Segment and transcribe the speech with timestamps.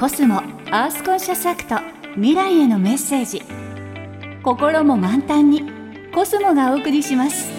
[0.00, 0.36] コスモ
[0.70, 1.76] アースコンシャスアクト
[2.14, 3.42] 未来へのメッセージ。
[4.42, 5.70] 心も満タンに
[6.14, 7.50] コスモがお送りします。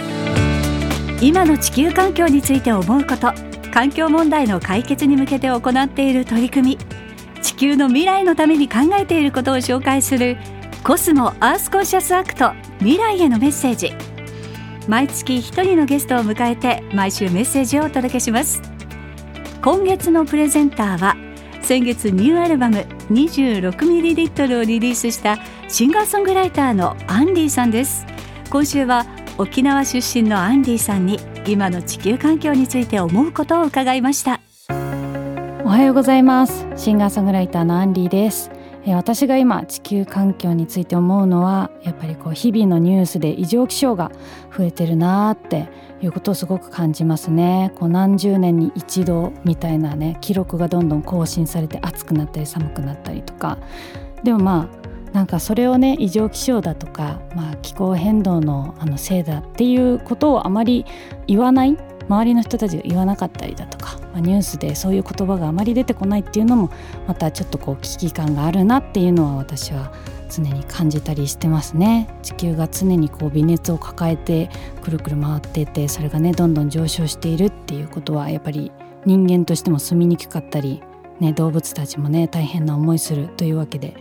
[1.22, 3.32] 今の地球環境について思うこと
[3.72, 7.44] 環境問題の解決に向けて行っている取り組み。
[7.44, 10.36] 地球の未来のために考えていることを紹介する
[10.84, 13.94] コスモアースコンシャスアクト未来へのメッセージ。
[14.88, 18.64] 毎月一人のゲストを迎えて毎週メッセージをお届けします。
[19.62, 21.16] 今月のプレゼンターは
[21.64, 28.06] 先月ニューアルバム 26ml をリリースしたシンガーソングライターのアンディさんです。
[28.50, 29.06] 今週は
[29.38, 34.42] 沖縄出身のアンディさんに今の地球環境について思うことを伺いました。
[35.64, 36.68] おはようございます。
[36.76, 38.52] シンガーソングライターのアンディです。
[38.88, 44.12] 私が今地球環境について思うのはやっぱりこう日々のニュースで異常気象が
[44.58, 45.70] 増えてるなーって
[46.02, 47.72] いうことをすごく感じますね。
[47.76, 53.60] こう何十年に一度みたいなね記録がどんどん更新されて暑くなったり寒くなったりとか。
[54.24, 54.82] でもまあ
[55.14, 60.86] なんかそれをね異常気象だとか、まあ、気候変動のあのせいだっていうことをあまり
[61.28, 61.78] 言わない
[62.12, 66.70] 周りの人たちが言わなかったりだとか、まあ、ニュースでそういう言葉があまり出てこないっていうのも
[67.08, 69.94] またちょっとこう危機感があるなっていうのは私は
[70.30, 72.08] 常に感じたりしてますね。
[72.22, 74.50] 地球が常にこう微熱を抱えて
[74.82, 78.72] くるくる回っていてそれがねどんどん上昇しているっていうことはやっぱり
[79.06, 80.84] 人間としても住みにくかったり、
[81.20, 83.96] ね、動物たちもね大変な思いするというわけで。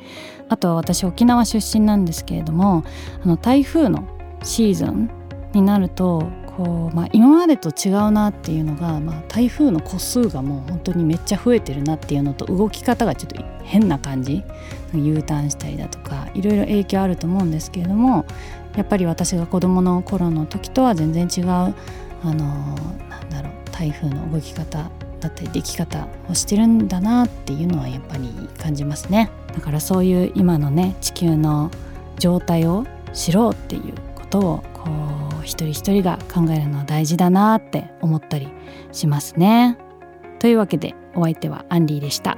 [0.48, 2.82] あとは私沖縄出身なんですけれども
[3.22, 4.02] あの台風の
[4.42, 5.08] シーズン
[5.52, 14.42] になるとこう、まあ、今までと違うなっていうのが、まあ、台風の個数がもう本当にめっちゃ増えてるなっていうのと動き方がちょっと変な感じ
[14.94, 18.24] U ターンしたりだとかいろいろ影響あると思うんですけれども
[18.76, 21.74] やっぱり私が子どもの頃の時とは全然違うあ
[22.24, 22.34] の
[23.08, 29.30] なんだろう台風の動き方だったり出来方をしてるんだなっていうのはやっぱり感じますね。
[29.54, 31.70] だからそういう今のね地球の
[32.18, 34.88] 状態を知ろうっていうことをこ
[35.40, 38.48] う一人一人が考えるのは大事だなって思ったり
[38.92, 39.76] しますね。
[40.38, 42.36] というわけでお相手はアンリーでした。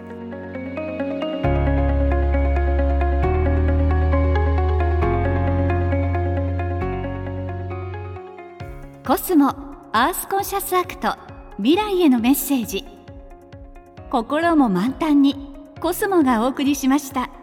[9.05, 9.49] コスモ
[9.93, 11.17] アースコンシャスアクト
[11.57, 12.85] 未来へのメッセージ
[14.11, 17.42] 心も満タンにコスモがお送りしました。